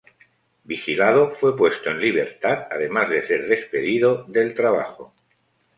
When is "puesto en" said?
1.55-1.99